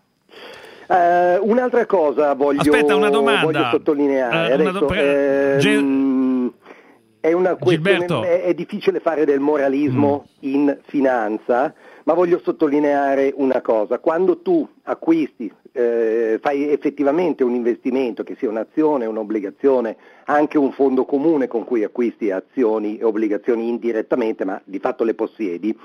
Eh, 0.87 1.37
un'altra 1.39 1.85
cosa 1.85 2.33
voglio, 2.33 2.61
Aspetta, 2.61 2.95
una 2.95 3.09
voglio 3.09 3.67
sottolineare. 3.71 4.51
Eh, 4.51 4.53
una 4.55 4.69
Adesso, 4.69 4.79
do- 4.79 4.85
pre- 4.85 5.57
ehm, 5.59 6.53
è, 7.19 7.31
una 7.31 7.55
questione, 7.55 8.43
è 8.43 8.53
difficile 8.53 8.99
fare 8.99 9.25
del 9.25 9.39
moralismo 9.39 10.25
Mm. 10.45 10.49
in 10.53 10.77
finanza, 10.87 11.73
ma 12.03 12.13
voglio 12.13 12.39
sottolineare 12.43 13.33
una 13.37 13.61
cosa. 13.61 13.99
Quando 13.99 14.39
tu 14.39 14.67
acquisti, 14.83 15.51
eh, 15.71 16.37
fai 16.41 16.67
effettivamente 16.69 17.43
un 17.43 17.55
investimento, 17.55 18.23
che 18.23 18.35
sia 18.37 18.49
un'azione, 18.49 19.05
un'obbligazione, 19.05 19.95
anche 20.25 20.57
un 20.57 20.71
fondo 20.73 21.05
comune 21.05 21.47
con 21.47 21.63
cui 21.63 21.83
acquisti 21.83 22.29
azioni 22.29 22.97
e 22.97 23.05
obbligazioni 23.05 23.69
indirettamente, 23.69 24.43
ma 24.45 24.61
di 24.65 24.79
fatto 24.79 25.03
le 25.03 25.13
possiedi, 25.13 25.75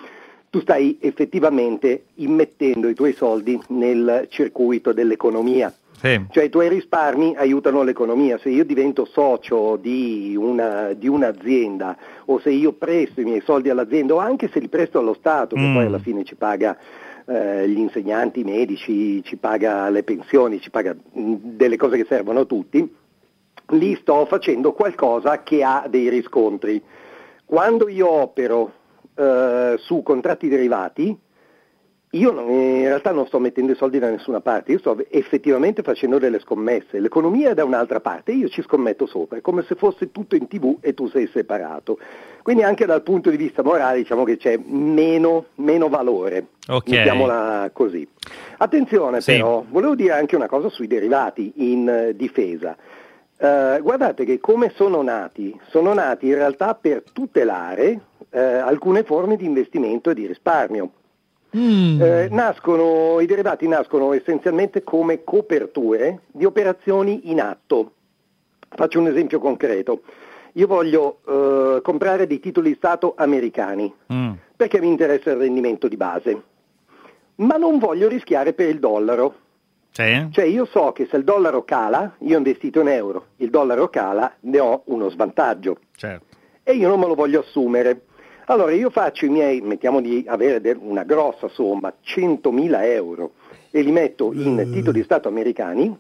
tu 0.50 0.60
stai 0.60 0.96
effettivamente 1.00 2.04
immettendo 2.16 2.88
i 2.88 2.94
tuoi 2.94 3.12
soldi 3.12 3.58
nel 3.68 4.26
circuito 4.30 4.92
dell'economia. 4.92 5.72
Sì. 6.00 6.24
Cioè 6.30 6.44
i 6.44 6.48
tuoi 6.48 6.68
risparmi 6.68 7.34
aiutano 7.36 7.82
l'economia, 7.82 8.38
se 8.38 8.50
io 8.50 8.64
divento 8.64 9.04
socio 9.04 9.76
di, 9.76 10.36
una- 10.38 10.92
di 10.92 11.08
un'azienda 11.08 11.96
o 12.26 12.38
se 12.38 12.50
io 12.50 12.72
presto 12.72 13.20
i 13.20 13.24
miei 13.24 13.40
soldi 13.44 13.68
all'azienda 13.68 14.14
o 14.14 14.18
anche 14.18 14.48
se 14.52 14.60
li 14.60 14.68
presto 14.68 15.00
allo 15.00 15.14
Stato 15.14 15.56
che 15.56 15.60
Mm. 15.62 15.74
poi 15.74 15.86
alla 15.86 15.98
fine 15.98 16.22
ci 16.24 16.36
paga 16.36 16.76
eh, 17.26 17.68
gli 17.68 17.78
insegnanti, 17.78 18.40
i 18.40 18.44
medici, 18.44 19.22
ci 19.24 19.36
paga 19.36 19.90
le 19.90 20.02
pensioni, 20.02 20.60
ci 20.60 20.70
paga 20.70 20.94
mh, 20.94 21.34
delle 21.42 21.76
cose 21.76 21.96
che 21.98 22.06
servono 22.08 22.40
a 22.40 22.44
tutti, 22.44 22.94
lì 23.70 23.94
sto 23.96 24.24
facendo 24.24 24.72
qualcosa 24.72 25.42
che 25.42 25.62
ha 25.62 25.84
dei 25.90 26.08
riscontri. 26.08 26.80
Quando 27.44 27.88
io 27.88 28.08
opero 28.08 28.72
eh, 29.18 29.74
su 29.78 30.02
contratti 30.02 30.48
derivati, 30.48 31.18
io 32.12 32.30
non- 32.32 32.48
in 32.50 32.84
realtà 32.84 33.10
non 33.10 33.26
sto 33.26 33.38
mettendo 33.38 33.72
i 33.72 33.76
soldi 33.76 33.98
da 33.98 34.08
nessuna 34.08 34.40
parte, 34.40 34.72
io 34.72 34.78
sto 34.78 34.96
effettivamente 35.10 35.82
facendo 35.82 36.18
delle 36.18 36.38
scommesse. 36.38 37.00
L'economia 37.00 37.50
è 37.50 37.54
da 37.54 37.64
un'altra 37.64 38.00
parte, 38.00 38.32
io 38.32 38.48
ci 38.48 38.62
scommetto 38.62 39.04
sopra, 39.06 39.36
è 39.36 39.40
come 39.42 39.62
se 39.64 39.74
fosse 39.74 40.10
tutto 40.10 40.34
in 40.34 40.46
tv 40.48 40.78
e 40.80 40.94
tu 40.94 41.08
sei 41.08 41.26
separato. 41.26 41.98
Quindi 42.42 42.62
anche 42.62 42.86
dal 42.86 43.02
punto 43.02 43.28
di 43.28 43.36
vista 43.36 43.62
morale 43.62 43.98
diciamo 43.98 44.24
che 44.24 44.38
c'è 44.38 44.56
meno, 44.56 45.46
meno 45.56 45.88
valore, 45.88 46.46
Ok. 46.68 46.88
mettiamola 46.88 47.70
così. 47.74 48.08
Attenzione 48.56 49.20
Sì. 49.20 49.32
però, 49.32 49.64
volevo 49.68 49.94
dire 49.94 50.12
anche 50.12 50.34
una 50.36 50.48
cosa 50.48 50.70
sui 50.70 50.86
derivati 50.86 51.52
in 51.56 51.88
eh, 51.88 52.16
difesa. 52.16 52.74
Eh, 53.40 53.78
guardate 53.80 54.24
che 54.24 54.40
come 54.40 54.72
sono 54.74 55.00
nati? 55.02 55.58
Sono 55.68 55.94
nati 55.94 56.26
in 56.26 56.34
realtà 56.34 56.74
per 56.74 57.04
tutelare 57.12 58.00
eh, 58.30 58.40
alcune 58.40 59.04
forme 59.04 59.36
di 59.36 59.44
investimento 59.44 60.10
e 60.10 60.14
di 60.14 60.26
risparmio. 60.26 60.90
Mm. 61.56 62.02
Eh, 62.02 62.28
nascono, 62.30 63.20
I 63.20 63.26
derivati 63.26 63.66
nascono 63.68 64.12
essenzialmente 64.12 64.82
come 64.82 65.22
coperture 65.24 66.22
di 66.26 66.44
operazioni 66.44 67.30
in 67.30 67.40
atto. 67.40 67.92
Faccio 68.68 68.98
un 68.98 69.06
esempio 69.06 69.38
concreto. 69.38 70.02
Io 70.54 70.66
voglio 70.66 71.20
eh, 71.26 71.80
comprare 71.82 72.26
dei 72.26 72.40
titoli 72.40 72.70
di 72.70 72.74
Stato 72.74 73.14
americani 73.16 73.94
Mm. 74.12 74.32
perché 74.56 74.80
mi 74.80 74.88
interessa 74.88 75.30
il 75.30 75.36
rendimento 75.36 75.86
di 75.86 75.96
base, 75.96 76.42
ma 77.36 77.56
non 77.56 77.78
voglio 77.78 78.08
rischiare 78.08 78.52
per 78.52 78.68
il 78.68 78.80
dollaro. 78.80 79.34
Sì? 79.90 80.28
Cioè 80.30 80.44
io 80.44 80.64
so 80.66 80.92
che 80.92 81.06
se 81.10 81.16
il 81.16 81.24
dollaro 81.24 81.64
cala, 81.64 82.14
io 82.20 82.34
ho 82.34 82.38
investito 82.38 82.80
in 82.80 82.88
euro, 82.88 83.26
il 83.36 83.50
dollaro 83.50 83.88
cala, 83.88 84.32
ne 84.40 84.60
ho 84.60 84.82
uno 84.86 85.08
svantaggio 85.10 85.78
Certo. 85.96 86.36
e 86.62 86.72
io 86.74 86.88
non 86.88 87.00
me 87.00 87.06
lo 87.06 87.14
voglio 87.14 87.40
assumere. 87.40 88.02
Allora 88.46 88.72
io 88.72 88.90
faccio 88.90 89.26
i 89.26 89.28
miei, 89.28 89.60
mettiamo 89.60 90.00
di 90.00 90.24
avere 90.26 90.76
una 90.80 91.02
grossa 91.02 91.48
somma, 91.48 91.92
100.000 92.02 92.84
euro, 92.84 93.32
e 93.70 93.82
li 93.82 93.90
metto 93.92 94.32
in 94.32 94.54
Mm. 94.54 94.72
titoli 94.72 94.98
di 95.00 95.04
Stato 95.04 95.28
americani, 95.28 95.94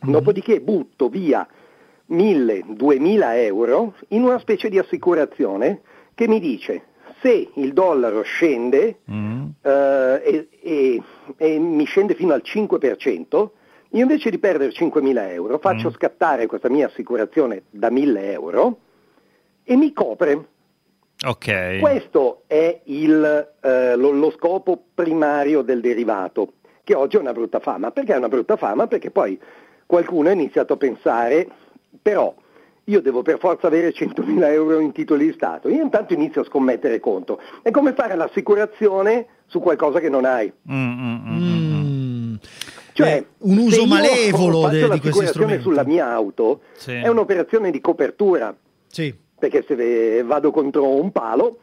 dopodiché 0.00 0.60
butto 0.60 1.08
via 1.08 1.46
1.000-2.000 2.08 3.36
euro 3.44 3.94
in 4.08 4.22
una 4.22 4.38
specie 4.38 4.68
di 4.68 4.78
assicurazione 4.78 5.80
che 6.14 6.28
mi 6.28 6.38
dice 6.38 6.82
se 7.20 7.50
il 7.54 7.72
dollaro 7.72 8.22
scende 8.22 8.98
Mm. 9.10 9.46
eh, 9.62 10.22
e, 10.24 10.48
e- 10.60 11.02
e 11.36 11.58
mi 11.58 11.84
scende 11.84 12.14
fino 12.14 12.32
al 12.34 12.42
5%, 12.44 13.50
io 13.90 14.02
invece 14.02 14.30
di 14.30 14.38
perdere 14.38 14.72
5.000 14.72 15.30
euro 15.32 15.58
faccio 15.58 15.88
Mm. 15.88 15.92
scattare 15.92 16.46
questa 16.46 16.68
mia 16.68 16.86
assicurazione 16.86 17.62
da 17.70 17.88
1.000 17.90 18.16
euro 18.32 18.78
e 19.64 19.76
mi 19.76 19.92
copre. 19.92 20.48
Ok. 21.26 21.78
Questo 21.78 22.42
è 22.46 22.80
il, 22.84 23.52
eh, 23.62 23.96
lo, 23.96 24.10
lo 24.10 24.30
scopo 24.32 24.78
primario 24.94 25.62
del 25.62 25.80
derivato, 25.80 26.54
che 26.84 26.94
oggi 26.94 27.16
è 27.16 27.20
una 27.20 27.32
brutta 27.32 27.58
fama. 27.58 27.90
Perché 27.90 28.12
è 28.12 28.18
una 28.18 28.28
brutta 28.28 28.56
fama? 28.56 28.86
Perché 28.86 29.10
poi 29.10 29.40
qualcuno 29.86 30.28
ha 30.28 30.32
iniziato 30.32 30.74
a 30.74 30.76
pensare, 30.76 31.48
però 32.02 32.34
io 32.88 33.00
devo 33.00 33.22
per 33.22 33.38
forza 33.38 33.66
avere 33.66 33.92
100.000 33.92 34.44
euro 34.52 34.78
in 34.78 34.92
titoli 34.92 35.26
di 35.26 35.32
Stato. 35.32 35.68
Io 35.68 35.82
intanto 35.82 36.12
inizio 36.12 36.42
a 36.42 36.44
scommettere 36.44 37.00
conto. 37.00 37.40
È 37.62 37.70
come 37.70 37.92
fare 37.94 38.14
l'assicurazione 38.14 39.26
su 39.46 39.58
qualcosa 39.60 39.98
che 39.98 40.08
non 40.08 40.24
hai. 40.24 40.52
Mm, 40.70 40.74
mm, 40.74 41.14
mm, 41.26 41.38
mm. 41.38 42.30
Mm. 42.32 42.34
Cioè, 42.92 43.08
Eh, 43.16 43.26
un 43.38 43.58
uso 43.58 43.86
malevolo 43.86 44.62
faccio 44.62 44.68
de- 44.68 44.80
di 44.82 44.88
questi 44.88 44.88
l'assicurazione 44.88 45.28
strumenti. 45.30 45.62
sulla 45.62 45.84
mia 45.84 46.06
auto, 46.12 46.60
Sì. 46.74 46.92
è 46.92 47.08
un'operazione 47.08 47.70
di 47.70 47.80
copertura, 47.80 48.54
Sì. 48.86 49.14
perché 49.38 49.64
se 49.66 50.22
vado 50.22 50.50
contro 50.50 50.88
un 50.88 51.10
palo 51.12 51.58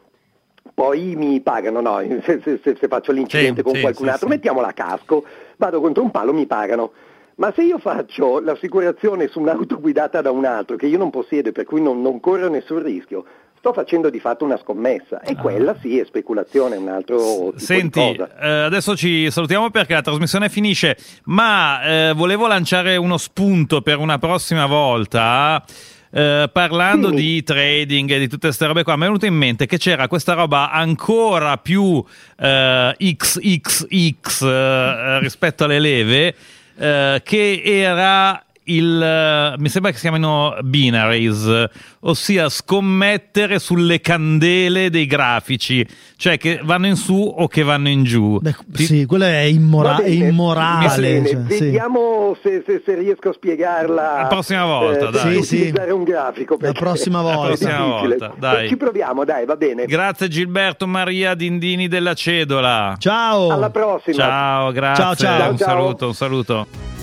poi 0.74 1.14
mi 1.16 1.40
pagano, 1.40 1.80
no, 1.80 2.00
se, 2.22 2.40
se- 2.42 2.60
se- 2.62 2.76
se 2.78 2.88
faccio 2.88 3.12
l'incidente 3.12 3.58
Sì, 3.60 3.62
con 3.64 3.74
sì, 3.74 3.80
qualcun 3.80 4.06
sì, 4.06 4.12
altro, 4.12 4.26
sì. 4.28 4.34
mettiamola 4.34 4.68
a 4.68 4.72
casco, 4.72 5.24
vado 5.56 5.80
contro 5.80 6.02
un 6.02 6.10
palo, 6.10 6.32
mi 6.32 6.46
pagano. 6.46 6.92
Ma 7.36 7.52
se 7.54 7.62
io 7.62 7.78
faccio 7.78 8.40
l'assicurazione 8.40 9.28
su 9.28 9.40
un'auto 9.40 9.80
guidata 9.80 10.20
da 10.20 10.30
un 10.30 10.44
altro 10.44 10.76
che 10.76 10.86
io 10.86 10.98
non 10.98 11.10
possiedo 11.10 11.48
e 11.48 11.52
per 11.52 11.64
cui 11.64 11.82
non, 11.82 12.00
non 12.00 12.20
corro 12.20 12.48
nessun 12.48 12.82
rischio, 12.82 13.24
sto 13.64 13.72
facendo 13.72 14.10
di 14.10 14.20
fatto 14.20 14.44
una 14.44 14.58
scommessa 14.58 15.20
e 15.22 15.34
quella 15.34 15.74
sì 15.80 15.98
è 15.98 16.04
speculazione, 16.04 16.74
è 16.74 16.78
un 16.78 16.88
altro 16.88 17.50
di 17.52 17.60
Senti, 17.60 17.98
eh, 17.98 18.48
adesso 18.48 18.94
ci 18.94 19.30
salutiamo 19.30 19.70
perché 19.70 19.94
la 19.94 20.02
trasmissione 20.02 20.50
finisce, 20.50 20.98
ma 21.24 21.82
eh, 21.82 22.12
volevo 22.14 22.46
lanciare 22.46 22.96
uno 22.96 23.16
spunto 23.16 23.80
per 23.80 23.96
una 23.98 24.18
prossima 24.18 24.66
volta. 24.66 25.64
eh, 26.10 26.48
parlando 26.52 27.08
Dimmi. 27.08 27.20
di 27.22 27.42
trading 27.42 28.10
e 28.10 28.18
di 28.18 28.28
tutte 28.28 28.48
queste 28.48 28.66
robe 28.66 28.84
qua, 28.84 28.96
mi 28.96 29.02
è 29.02 29.06
venuto 29.06 29.24
in 29.24 29.34
mente 29.34 29.64
che 29.64 29.78
c'era 29.78 30.08
questa 30.08 30.34
roba 30.34 30.70
ancora 30.70 31.56
più 31.56 32.04
eh, 32.38 32.94
XXX 32.98 34.42
eh, 34.42 35.18
rispetto 35.20 35.64
alle 35.64 35.80
leve, 35.80 36.34
eh, 36.76 37.20
che 37.24 37.62
era 37.64 38.43
il 38.66 39.02
eh, 39.02 39.54
mi 39.58 39.68
sembra 39.68 39.90
che 39.90 39.96
si 39.96 40.02
chiamino 40.02 40.56
binaries, 40.62 41.64
ossia 42.00 42.48
scommettere 42.48 43.58
sulle 43.58 44.00
candele 44.00 44.90
dei 44.90 45.06
grafici, 45.06 45.86
cioè 46.16 46.36
che 46.38 46.60
vanno 46.62 46.86
in 46.86 46.96
su 46.96 47.14
o 47.36 47.46
che 47.48 47.62
vanno 47.62 47.88
in 47.88 48.04
giù. 48.04 48.38
Beh, 48.40 48.54
Ti- 48.72 48.84
sì, 48.84 49.06
quello 49.06 49.24
è, 49.24 49.40
immora- 49.40 49.92
Va 49.96 50.02
è 50.02 50.08
bene, 50.10 50.28
immorale. 50.28 51.00
bene, 51.00 51.28
cioè, 51.28 51.42
sì. 51.48 51.64
vediamo 51.64 52.36
se, 52.42 52.62
se- 52.66 52.82
se 52.84 52.94
riesco 52.94 53.28
a 53.28 53.32
spiegarla 53.32 54.20
La 54.22 54.26
prossima 54.28 54.64
volta, 54.64 55.08
eh, 55.08 55.10
dai. 55.10 55.42
Sì, 55.42 55.56
sì. 55.56 55.72
un 55.90 56.02
grafico 56.04 56.56
La 56.60 56.72
prossima 56.72 57.20
volta. 57.22 57.40
La 57.40 57.46
prossima 57.48 57.78
volta, 57.84 58.34
dai. 58.38 58.68
ci 58.68 58.76
proviamo 58.76 59.24
dai 59.24 59.44
va 59.44 59.56
bene 59.56 59.84
Grazie 59.86 60.28
Gilberto 60.28 60.86
Maria 60.86 61.34
Dindini 61.34 61.88
della 61.88 62.14
Cedola. 62.14 62.94
Ciao. 62.98 63.50
alla 63.50 63.70
prossima 63.70 64.16
Ciao, 64.16 64.72
grazie. 64.72 65.04
Ciao, 65.04 65.14
ciao. 65.14 65.50
Un 65.50 65.56
Ciao, 65.56 65.66
ciao. 65.66 65.76
saluto, 65.76 66.06
un 66.06 66.14
saluto. 66.14 66.93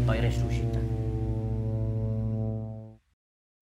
Poveri, 0.00 0.26
ma 0.40 0.46
vivi. 0.48 0.63